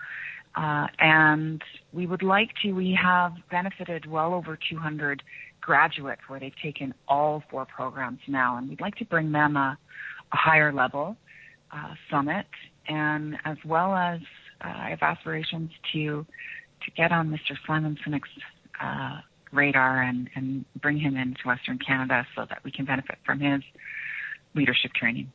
Uh, 0.55 0.87
and 0.99 1.61
we 1.91 2.07
would 2.07 2.23
like 2.23 2.51
to, 2.61 2.71
we 2.71 2.97
have 3.01 3.33
benefited 3.51 4.05
well 4.05 4.33
over 4.33 4.57
200 4.69 5.21
graduates 5.59 6.21
where 6.27 6.39
they've 6.39 6.55
taken 6.61 6.93
all 7.07 7.43
four 7.49 7.65
programs 7.65 8.19
now, 8.27 8.57
and 8.57 8.69
we'd 8.69 8.81
like 8.81 8.95
to 8.95 9.05
bring 9.05 9.31
them 9.31 9.57
a, 9.57 9.77
a 10.31 10.35
higher 10.37 10.71
level 10.71 11.17
uh, 11.71 11.93
summit, 12.09 12.45
and 12.87 13.37
as 13.43 13.57
well 13.65 13.95
as 13.95 14.21
uh, 14.63 14.67
I 14.67 14.89
have 14.91 15.01
aspirations 15.01 15.71
to 15.93 16.25
to 16.83 16.91
get 16.91 17.11
on 17.11 17.29
Mr. 17.29 17.57
Simon 17.65 17.97
Sinek's 18.05 18.29
uh, 18.79 19.21
radar 19.51 20.03
and, 20.03 20.29
and 20.35 20.65
bring 20.81 20.97
him 20.97 21.17
into 21.17 21.39
Western 21.45 21.79
Canada 21.79 22.27
so 22.35 22.45
that 22.47 22.59
we 22.63 22.71
can 22.71 22.85
benefit 22.85 23.17
from 23.25 23.39
his 23.39 23.61
leadership 24.53 24.93
training. 24.93 25.31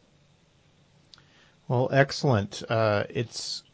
Well, 1.66 1.88
excellent. 1.92 2.62
Uh, 2.68 3.04
it's 3.10 3.64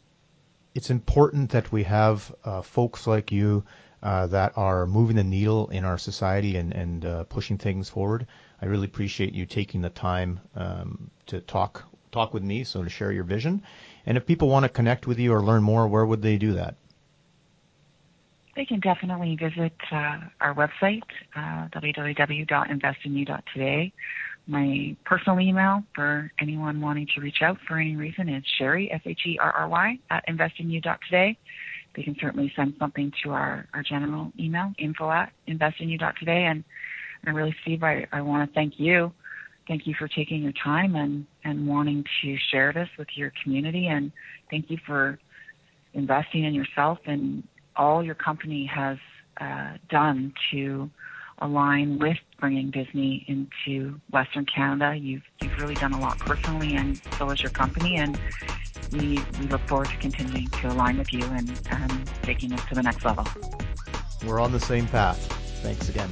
it's 0.76 0.90
important 0.90 1.50
that 1.50 1.72
we 1.72 1.82
have 1.84 2.34
uh, 2.44 2.60
folks 2.60 3.06
like 3.06 3.32
you 3.32 3.64
uh, 4.02 4.26
that 4.26 4.52
are 4.56 4.86
moving 4.86 5.16
the 5.16 5.24
needle 5.24 5.70
in 5.70 5.86
our 5.86 5.96
society 5.96 6.56
and, 6.56 6.74
and 6.74 7.06
uh, 7.06 7.24
pushing 7.24 7.56
things 7.56 7.88
forward. 7.88 8.26
I 8.60 8.66
really 8.66 8.84
appreciate 8.84 9.32
you 9.32 9.46
taking 9.46 9.80
the 9.80 9.88
time 9.88 10.38
um, 10.54 11.10
to 11.26 11.40
talk 11.40 11.84
talk 12.12 12.34
with 12.34 12.42
me, 12.42 12.62
so 12.62 12.84
to 12.84 12.90
share 12.90 13.10
your 13.10 13.24
vision. 13.24 13.62
And 14.04 14.18
if 14.18 14.26
people 14.26 14.48
want 14.48 14.64
to 14.64 14.68
connect 14.68 15.06
with 15.06 15.18
you 15.18 15.32
or 15.32 15.42
learn 15.42 15.62
more, 15.62 15.88
where 15.88 16.04
would 16.04 16.20
they 16.22 16.36
do 16.36 16.52
that? 16.52 16.74
They 18.54 18.66
can 18.66 18.80
definitely 18.80 19.36
visit 19.36 19.72
uh, 19.90 20.18
our 20.40 20.54
website, 20.54 21.02
uh, 21.34 21.68
www.investinyou.today. 21.68 23.92
My 24.46 24.96
personal 25.04 25.40
email 25.40 25.82
for 25.94 26.30
anyone 26.40 26.80
wanting 26.80 27.08
to 27.14 27.20
reach 27.20 27.42
out 27.42 27.58
for 27.66 27.78
any 27.78 27.96
reason 27.96 28.28
is 28.28 28.44
Sherry, 28.58 28.90
S-H-E-R-R-Y, 28.92 29.98
at 30.10 30.24
investinyou.today. 30.28 31.36
They 31.96 32.02
can 32.02 32.16
certainly 32.20 32.52
send 32.54 32.74
something 32.78 33.10
to 33.24 33.30
our, 33.30 33.66
our 33.74 33.82
general 33.82 34.32
email, 34.38 34.72
info 34.78 35.10
at 35.10 35.32
investinyou.today. 35.48 36.44
And, 36.44 36.62
and 37.24 37.34
really, 37.34 37.56
Steve, 37.62 37.82
I, 37.82 38.06
I 38.12 38.20
want 38.20 38.48
to 38.48 38.54
thank 38.54 38.74
you. 38.76 39.12
Thank 39.66 39.86
you 39.86 39.94
for 39.98 40.06
taking 40.06 40.42
your 40.42 40.52
time 40.62 40.94
and, 40.94 41.26
and 41.42 41.66
wanting 41.66 42.04
to 42.22 42.36
share 42.52 42.72
this 42.72 42.88
with 42.98 43.08
your 43.16 43.32
community. 43.42 43.88
And 43.88 44.12
thank 44.48 44.70
you 44.70 44.78
for 44.86 45.18
investing 45.94 46.44
in 46.44 46.54
yourself 46.54 46.98
and 47.06 47.42
all 47.74 48.04
your 48.04 48.14
company 48.14 48.70
has 48.72 48.98
uh, 49.40 49.72
done 49.90 50.32
to 50.52 50.88
align 51.40 51.98
with 51.98 52.16
bringing 52.38 52.70
Disney 52.70 53.24
into 53.28 54.00
Western 54.10 54.46
Canada. 54.46 54.94
You've 54.96 55.22
you've 55.40 55.58
really 55.58 55.74
done 55.74 55.92
a 55.92 56.00
lot 56.00 56.18
personally, 56.18 56.76
and 56.76 57.00
so 57.18 57.28
has 57.28 57.42
your 57.42 57.50
company. 57.50 57.96
And 57.96 58.18
we, 58.92 59.18
we 59.40 59.46
look 59.48 59.62
forward 59.62 59.88
to 59.88 59.96
continuing 59.98 60.48
to 60.48 60.68
align 60.68 60.98
with 60.98 61.12
you 61.12 61.24
and, 61.24 61.60
and 61.70 62.10
taking 62.22 62.52
us 62.52 62.64
to 62.66 62.74
the 62.74 62.82
next 62.82 63.04
level. 63.04 63.26
We're 64.26 64.40
on 64.40 64.52
the 64.52 64.60
same 64.60 64.86
path. 64.88 65.18
Thanks 65.62 65.88
again. 65.88 66.10